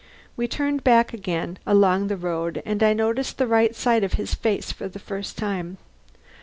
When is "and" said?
2.65-2.81